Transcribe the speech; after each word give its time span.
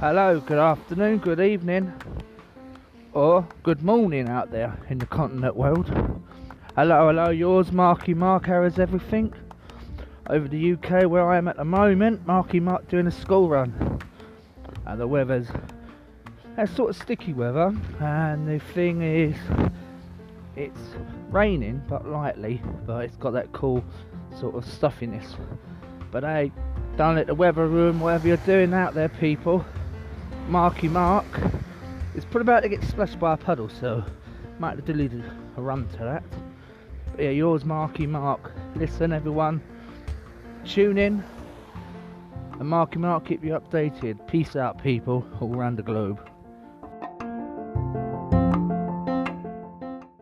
Hello, 0.00 0.40
good 0.46 0.58
afternoon, 0.58 1.18
good 1.18 1.38
evening, 1.40 1.92
or 3.12 3.46
good 3.62 3.82
morning 3.82 4.30
out 4.30 4.50
there 4.50 4.78
in 4.88 4.96
the 4.96 5.04
continent 5.04 5.54
world. 5.56 5.88
Hello, 6.74 7.08
hello, 7.08 7.28
yours, 7.28 7.70
Marky 7.70 8.14
Mark. 8.14 8.46
How 8.46 8.62
is 8.62 8.78
everything? 8.78 9.34
Over 10.30 10.48
the 10.48 10.72
UK, 10.72 11.04
where 11.06 11.28
I 11.28 11.36
am 11.36 11.46
at 11.46 11.58
the 11.58 11.64
moment, 11.66 12.26
Marky 12.26 12.60
Mark 12.60 12.88
doing 12.88 13.06
a 13.06 13.10
school 13.10 13.50
run, 13.50 14.00
and 14.86 14.98
the 14.98 15.06
weather's 15.06 15.48
it's 16.56 16.74
sort 16.74 16.88
of 16.88 16.96
sticky 16.96 17.34
weather, 17.34 17.76
and 18.00 18.48
the 18.48 18.58
thing 18.58 19.02
is, 19.02 19.36
it's 20.56 20.80
raining 21.30 21.82
but 21.88 22.06
lightly, 22.06 22.60
but 22.86 23.04
it's 23.04 23.16
got 23.16 23.32
that 23.32 23.52
cool 23.52 23.84
sort 24.38 24.54
of 24.54 24.64
stuffiness. 24.64 25.36
But 26.10 26.24
hey, 26.24 26.52
down 26.96 27.18
at 27.18 27.26
the 27.26 27.34
weather 27.34 27.66
room 27.66 28.00
whatever 28.00 28.28
you're 28.28 28.36
doing 28.38 28.74
out 28.74 28.94
there, 28.94 29.08
people. 29.08 29.64
Marky 30.48 30.88
Mark 30.88 31.24
is 32.14 32.24
probably 32.24 32.42
about 32.42 32.60
to 32.60 32.68
get 32.68 32.82
splashed 32.84 33.18
by 33.18 33.34
a 33.34 33.36
puddle, 33.36 33.68
so 33.68 34.04
might 34.58 34.76
have 34.76 34.88
lead 34.88 35.24
a 35.56 35.62
run 35.62 35.88
to 35.88 35.98
that. 35.98 36.22
But 37.12 37.24
yeah, 37.24 37.30
yours, 37.30 37.64
Marky 37.64 38.06
Mark. 38.06 38.52
Listen, 38.74 39.12
everyone, 39.12 39.62
tune 40.64 40.98
in, 40.98 41.24
and 42.58 42.68
Marky 42.68 42.98
Mark 42.98 43.26
keep 43.26 43.44
you 43.44 43.52
updated. 43.52 44.26
Peace 44.28 44.56
out, 44.56 44.82
people, 44.82 45.26
all 45.40 45.54
around 45.54 45.76
the 45.76 45.82
globe. 45.82 46.20